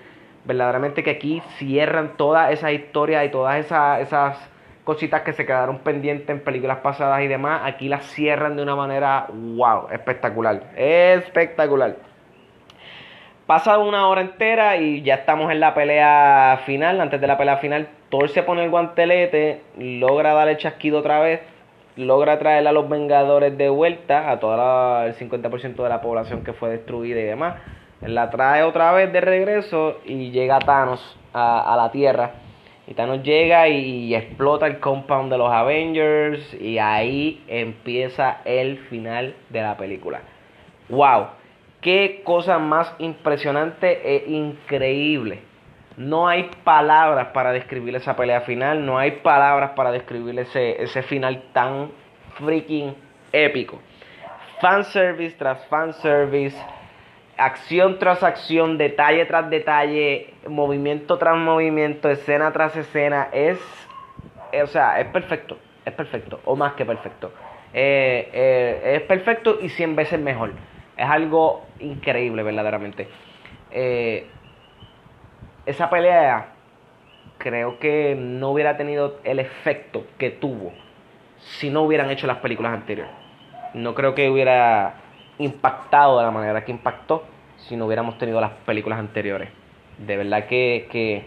Verdaderamente 0.45 1.03
que 1.03 1.11
aquí 1.11 1.43
cierran 1.57 2.17
todas 2.17 2.53
esas 2.53 2.73
historias 2.73 3.25
y 3.25 3.31
todas 3.31 3.65
esas, 3.65 4.01
esas 4.01 4.52
cositas 4.85 5.23
que 5.23 5.33
se 5.33 5.47
quedaron 5.47 5.79
pendientes 5.79 6.29
en 6.29 6.41
películas 6.41 6.79
pasadas 6.79 7.23
y 7.23 7.29
demás, 7.29 7.63
aquí 7.65 7.89
las 7.89 8.05
cierran 8.07 8.57
de 8.57 8.63
una 8.63 8.75
manera, 8.75 9.27
wow, 9.31 9.89
espectacular, 9.91 10.63
espectacular. 10.77 11.97
Pasa 13.47 13.79
una 13.79 14.09
hora 14.09 14.21
entera 14.21 14.77
y 14.77 15.03
ya 15.03 15.15
estamos 15.15 15.51
en 15.51 15.61
la 15.61 15.75
pelea 15.75 16.61
final. 16.65 17.01
Antes 17.01 17.21
de 17.21 17.27
la 17.27 17.37
pelea 17.37 17.59
final, 17.59 17.89
Thor 18.09 18.29
se 18.29 18.43
pone 18.43 18.65
el 18.65 18.71
guantelete, 18.71 19.63
logra 19.77 20.33
dar 20.33 20.49
el 20.49 20.57
chasquido 20.57 21.01
otra 21.01 21.21
vez, 21.21 21.41
logra 21.97 22.39
traer 22.39 22.67
a 22.67 22.73
los 22.73 22.89
Vengadores 22.89 23.57
de 23.59 23.69
vuelta, 23.69 24.31
a 24.31 24.41
todo 24.41 25.05
el 25.05 25.15
50% 25.15 25.83
de 25.83 25.89
la 25.89 26.01
población 26.01 26.45
que 26.45 26.53
fue 26.53 26.71
destruida 26.71 27.21
y 27.21 27.25
demás. 27.25 27.57
La 28.01 28.31
trae 28.31 28.63
otra 28.63 28.93
vez 28.93 29.13
de 29.13 29.21
regreso 29.21 29.99
y 30.05 30.31
llega 30.31 30.59
Thanos 30.59 31.19
a 31.33 31.75
la 31.77 31.91
Tierra. 31.93 32.33
Y 32.93 33.23
llega 33.23 33.69
y 33.69 34.15
explota 34.15 34.67
el 34.67 34.79
compound 34.79 35.33
de 35.33 35.39
los 35.39 35.51
Avengers 35.51 36.53
y 36.61 36.77
ahí 36.77 37.43
empieza 37.49 38.43
el 38.45 38.79
final 38.91 39.35
de 39.49 39.63
la 39.63 39.79
película. 39.79 40.21
¡Wow! 40.91 41.29
Qué 41.81 42.21
cosa 42.23 42.59
más 42.59 42.95
impresionante 42.99 44.01
e 44.05 44.31
increíble. 44.31 45.41
No 45.97 46.29
hay 46.29 46.51
palabras 46.65 47.29
para 47.29 47.53
describir 47.53 47.97
esa 47.97 48.15
pelea 48.15 48.43
final. 48.43 48.85
No 48.85 48.99
hay 48.99 49.13
palabras 49.23 49.71
para 49.71 49.91
describir 49.91 50.39
ese, 50.39 50.83
ese 50.83 51.03
final 51.03 51.45
tan 51.55 51.91
freaking 52.35 52.95
épico. 53.33 53.81
Fanservice 54.61 55.35
tras 55.39 55.67
fanservice. 55.69 56.57
Acción 57.37 57.99
tras 57.99 58.23
acción, 58.23 58.79
detalle 58.79 59.25
tras 59.25 59.49
detalle, 59.49 60.35
movimiento 60.49 61.19
tras 61.19 61.37
movimiento, 61.37 62.11
escena 62.11 62.53
tras 62.53 62.77
escena. 62.77 63.29
Es, 63.33 63.59
o 64.63 64.67
sea, 64.67 65.01
es 65.01 65.07
perfecto. 65.09 65.59
Es 65.85 65.93
perfecto. 65.93 66.41
O 66.45 66.57
más 66.57 66.75
que 66.75 66.85
perfecto. 66.85 67.33
Eh, 67.73 68.29
eh, 68.33 68.97
es 68.97 69.03
perfecto 69.03 69.59
y 69.61 69.69
100 69.71 69.97
veces 69.97 70.21
mejor. 70.21 70.53
Es 70.97 71.09
algo 71.09 71.65
increíble, 71.81 72.43
verdaderamente. 72.43 73.09
Eh, 73.71 74.27
esa 75.65 75.89
pelea 75.89 76.49
creo 77.39 77.79
que 77.79 78.15
no 78.19 78.51
hubiera 78.51 78.77
tenido 78.77 79.19
el 79.25 79.39
efecto 79.39 80.07
que 80.19 80.31
tuvo 80.31 80.73
si 81.39 81.71
no 81.71 81.83
hubieran 81.83 82.11
hecho 82.11 82.27
las 82.27 82.39
películas 82.39 82.73
anteriores. 82.75 83.13
No 83.75 83.95
creo 83.95 84.15
que 84.15 84.29
hubiera 84.29 84.95
impactado 85.39 86.19
de 86.19 86.25
la 86.25 86.31
manera 86.31 86.65
que 86.65 86.73
impactó 86.73 87.25
si 87.57 87.77
no 87.77 87.87
hubiéramos 87.87 88.19
tenido 88.19 88.41
las 88.41 88.53
películas 88.67 88.99
anteriores. 88.99 89.51
De 89.99 90.17
verdad 90.17 90.47
que, 90.47 90.89
que 90.91 91.27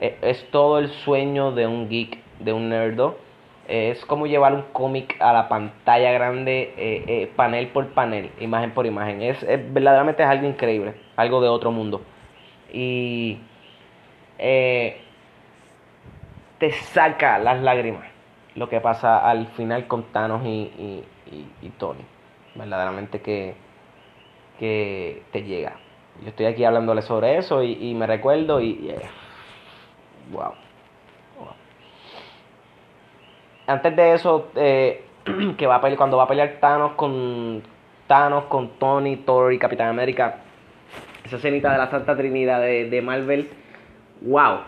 es 0.00 0.50
todo 0.50 0.78
el 0.78 0.90
sueño 0.90 1.52
de 1.52 1.66
un 1.66 1.88
geek, 1.88 2.18
de 2.38 2.52
un 2.52 2.68
nerdo 2.68 3.16
es 3.70 4.04
como 4.04 4.26
llevar 4.26 4.52
un 4.52 4.62
cómic 4.72 5.16
a 5.20 5.32
la 5.32 5.48
pantalla 5.48 6.10
grande, 6.10 6.74
eh, 6.76 7.04
eh, 7.06 7.32
panel 7.36 7.68
por 7.68 7.86
panel, 7.90 8.32
imagen 8.40 8.72
por 8.72 8.84
imagen. 8.84 9.22
Es, 9.22 9.40
verdaderamente 9.72 10.24
es 10.24 10.28
algo 10.28 10.48
increíble, 10.48 10.94
algo 11.14 11.40
de 11.40 11.48
otro 11.48 11.70
mundo. 11.70 12.02
Y 12.72 13.38
eh, 14.38 15.00
te 16.58 16.72
saca 16.72 17.38
las 17.38 17.60
lágrimas 17.62 18.08
lo 18.56 18.68
que 18.68 18.80
pasa 18.80 19.18
al 19.18 19.46
final 19.48 19.86
con 19.86 20.02
Thanos 20.12 20.42
y, 20.44 21.04
Tony. 21.78 22.04
Verdaderamente 22.54 23.20
que, 23.20 23.54
que 24.58 25.22
te 25.32 25.42
llega. 25.42 25.76
Yo 26.22 26.28
estoy 26.28 26.46
aquí 26.46 26.64
hablándole 26.64 27.02
sobre 27.02 27.38
eso 27.38 27.62
y, 27.62 27.94
me 27.94 28.06
recuerdo 28.06 28.60
y... 28.60 28.92
wow 30.32 30.52
antes 33.70 33.94
de 33.94 34.14
eso, 34.14 34.48
eh, 34.56 35.04
que 35.56 35.66
va 35.66 35.76
a 35.76 35.80
pelear, 35.80 35.96
cuando 35.96 36.16
va 36.16 36.24
a 36.24 36.28
pelear 36.28 36.58
Thanos 36.60 36.92
con 36.92 37.62
Thanos, 38.06 38.44
con 38.44 38.70
Tony, 38.78 39.16
Thor 39.16 39.52
y 39.52 39.58
Capitán 39.58 39.88
América, 39.88 40.38
esa 41.24 41.36
escenita 41.36 41.72
de 41.72 41.78
la 41.78 41.90
Santa 41.90 42.16
Trinidad 42.16 42.60
de, 42.60 43.02
Marvel, 43.02 43.48
wow. 44.22 44.60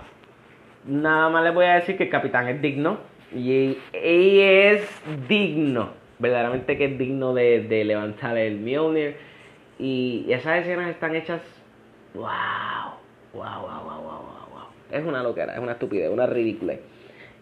Nada 0.85 1.29
más 1.29 1.45
les 1.45 1.55
voy 1.55 1.65
a 1.65 1.75
decir 1.75 1.97
que 1.97 2.05
el 2.05 2.11
Capitán 2.11 2.49
es 2.49 2.61
digno 2.61 2.99
y, 3.35 3.79
es 3.93 4.89
digno, 5.29 5.91
verdaderamente 6.23 6.79
que 6.79 6.85
es 6.87 6.99
digno 6.99 7.35
de, 7.35 7.83
levantar 7.85 8.39
el 8.39 8.61
Mjolnir. 8.61 9.17
Y 9.79 10.27
esas 10.29 10.61
escenas 10.61 10.89
están 10.89 11.17
hechas, 11.17 11.43
wow, 12.15 12.25
wow, 13.35 13.43
wow, 13.43 13.85
wow, 13.85 14.03
wow, 14.03 14.23
wow. 14.53 14.67
Es 14.91 15.05
una 15.05 15.23
loquera, 15.23 15.55
es 15.55 15.59
una 15.59 15.73
estupidez, 15.73 16.11
una 16.11 16.27
ridícula. 16.27 16.75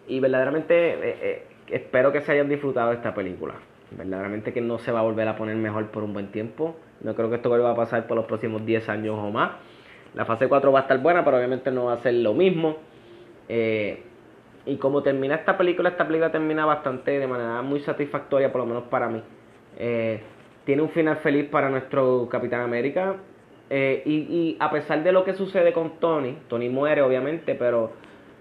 Y 0.07 0.19
verdaderamente 0.19 0.93
eh, 0.93 1.17
eh, 1.21 1.43
espero 1.69 2.11
que 2.11 2.21
se 2.21 2.31
hayan 2.31 2.49
disfrutado 2.49 2.89
de 2.89 2.95
esta 2.95 3.13
película. 3.13 3.53
Verdaderamente 3.91 4.53
que 4.53 4.61
no 4.61 4.79
se 4.79 4.91
va 4.91 5.01
a 5.01 5.03
volver 5.03 5.27
a 5.27 5.35
poner 5.35 5.55
mejor 5.55 5.87
por 5.91 6.03
un 6.03 6.13
buen 6.13 6.31
tiempo. 6.31 6.75
No 7.01 7.13
creo 7.13 7.29
que 7.29 7.35
esto 7.35 7.49
vuelva 7.49 7.71
a 7.71 7.75
pasar 7.75 8.07
por 8.07 8.17
los 8.17 8.25
próximos 8.25 8.65
10 8.65 8.89
años 8.89 9.15
o 9.19 9.29
más. 9.29 9.51
La 10.15 10.25
fase 10.25 10.47
4 10.47 10.71
va 10.71 10.79
a 10.79 10.81
estar 10.83 10.97
buena, 10.99 11.23
pero 11.23 11.37
obviamente 11.37 11.69
no 11.71 11.85
va 11.85 11.93
a 11.93 11.97
ser 11.99 12.15
lo 12.15 12.33
mismo. 12.33 12.77
Eh, 13.47 14.01
y 14.65 14.77
como 14.77 15.01
termina 15.01 15.35
esta 15.35 15.57
película, 15.57 15.89
esta 15.89 16.05
película 16.05 16.31
termina 16.31 16.65
bastante 16.65 17.19
de 17.19 17.27
manera 17.27 17.61
muy 17.61 17.79
satisfactoria, 17.79 18.51
por 18.51 18.61
lo 18.61 18.67
menos 18.67 18.83
para 18.83 19.09
mí. 19.09 19.21
Eh, 19.77 20.21
tiene 20.65 20.81
un 20.81 20.89
final 20.89 21.17
feliz 21.17 21.49
para 21.49 21.69
nuestro 21.69 22.27
Capitán 22.29 22.61
América. 22.61 23.15
Eh, 23.69 24.03
y, 24.05 24.13
y 24.13 24.57
a 24.59 24.69
pesar 24.69 25.01
de 25.01 25.11
lo 25.11 25.23
que 25.23 25.33
sucede 25.33 25.71
con 25.71 25.99
Tony, 25.99 26.37
Tony 26.49 26.69
muere 26.69 27.01
obviamente, 27.01 27.55
pero 27.55 27.93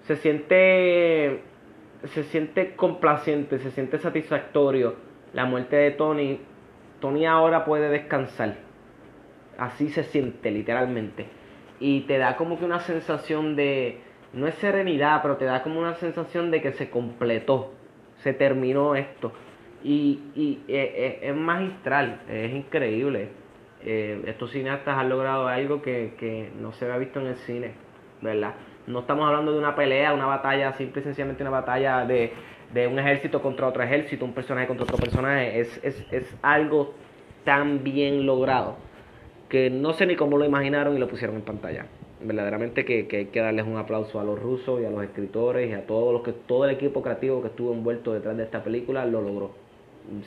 se 0.02 0.16
siente 0.16 1.42
se 2.04 2.24
siente 2.24 2.74
complaciente, 2.76 3.58
se 3.58 3.70
siente 3.70 3.98
satisfactorio 3.98 4.94
la 5.32 5.44
muerte 5.44 5.76
de 5.76 5.90
Tony. 5.92 6.40
Tony 7.00 7.26
ahora 7.26 7.64
puede 7.64 7.88
descansar. 7.88 8.56
Así 9.58 9.88
se 9.90 10.04
siente 10.04 10.50
literalmente. 10.50 11.26
Y 11.78 12.02
te 12.02 12.18
da 12.18 12.36
como 12.36 12.58
que 12.58 12.64
una 12.64 12.80
sensación 12.80 13.56
de, 13.56 14.00
no 14.32 14.46
es 14.46 14.54
serenidad, 14.56 15.22
pero 15.22 15.36
te 15.36 15.44
da 15.44 15.62
como 15.62 15.80
una 15.80 15.94
sensación 15.94 16.50
de 16.50 16.60
que 16.60 16.72
se 16.72 16.90
completó, 16.90 17.72
se 18.18 18.32
terminó 18.32 18.94
esto. 18.94 19.32
Y, 19.82 20.20
y 20.34 20.60
eh, 20.68 20.92
eh, 20.94 21.18
es 21.22 21.36
magistral, 21.36 22.20
es 22.28 22.52
increíble. 22.52 23.30
Eh, 23.82 24.22
estos 24.26 24.50
cineastas 24.50 24.98
han 24.98 25.08
logrado 25.08 25.48
algo 25.48 25.80
que, 25.80 26.14
que 26.18 26.50
no 26.60 26.72
se 26.72 26.84
había 26.84 26.98
visto 26.98 27.20
en 27.20 27.28
el 27.28 27.36
cine, 27.36 27.72
¿verdad? 28.20 28.54
No 28.86 29.00
estamos 29.00 29.26
hablando 29.26 29.52
de 29.52 29.58
una 29.58 29.74
pelea, 29.74 30.12
una 30.12 30.26
batalla, 30.26 30.72
simple 30.74 31.00
y 31.00 31.04
sencillamente 31.04 31.42
una 31.42 31.50
batalla 31.50 32.04
de, 32.04 32.32
un 32.86 32.98
ejército 32.98 33.40
contra 33.40 33.66
otro 33.66 33.82
ejército, 33.82 34.24
un 34.24 34.34
personaje 34.34 34.66
contra 34.66 34.84
otro 34.84 34.96
personaje. 34.96 35.60
Es, 35.60 35.80
es, 35.82 36.06
es 36.12 36.36
algo 36.42 36.94
tan 37.44 37.82
bien 37.82 38.26
logrado 38.26 38.76
que 39.48 39.70
no 39.70 39.92
sé 39.94 40.06
ni 40.06 40.16
cómo 40.16 40.38
lo 40.38 40.44
imaginaron 40.44 40.94
y 40.96 40.98
lo 40.98 41.08
pusieron 41.08 41.36
en 41.36 41.42
pantalla. 41.42 41.86
Verdaderamente 42.22 42.84
que, 42.84 43.06
hay 43.10 43.26
que 43.26 43.40
darles 43.40 43.66
un 43.66 43.78
aplauso 43.78 44.20
a 44.20 44.24
los 44.24 44.38
rusos 44.38 44.80
y 44.82 44.84
a 44.84 44.90
los 44.90 45.02
escritores 45.02 45.70
y 45.70 45.72
a 45.72 45.86
todos 45.86 46.12
los 46.12 46.22
que 46.22 46.32
todo 46.32 46.66
el 46.66 46.72
equipo 46.72 47.02
creativo 47.02 47.40
que 47.40 47.48
estuvo 47.48 47.72
envuelto 47.72 48.12
detrás 48.12 48.36
de 48.36 48.44
esta 48.44 48.62
película 48.62 49.06
lo 49.06 49.22
logró. 49.22 49.52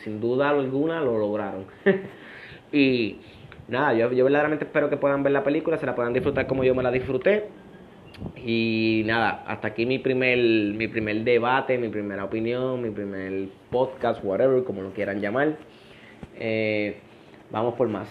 Sin 0.03 0.19
duda 0.19 0.49
alguna 0.49 1.01
lo 1.01 1.19
lograron. 1.19 1.65
y 2.71 3.17
nada, 3.67 3.93
yo, 3.93 4.11
yo 4.11 4.23
verdaderamente 4.23 4.65
espero 4.65 4.89
que 4.89 4.97
puedan 4.97 5.21
ver 5.21 5.33
la 5.33 5.43
película, 5.43 5.77
se 5.77 5.85
la 5.85 5.93
puedan 5.93 6.13
disfrutar 6.13 6.47
como 6.47 6.63
yo 6.63 6.73
me 6.73 6.81
la 6.81 6.91
disfruté. 6.91 7.49
Y 8.37 9.03
nada, 9.05 9.43
hasta 9.47 9.69
aquí 9.69 9.85
mi 9.85 9.99
primer, 9.99 10.37
mi 10.37 10.87
primer 10.87 11.23
debate, 11.23 11.77
mi 11.77 11.89
primera 11.89 12.23
opinión, 12.23 12.81
mi 12.81 12.89
primer 12.89 13.49
podcast, 13.69 14.23
whatever, 14.23 14.63
como 14.63 14.81
lo 14.81 14.91
quieran 14.93 15.21
llamar. 15.21 15.57
Eh, 16.39 16.97
vamos 17.51 17.75
por 17.75 17.87
más. 17.87 18.07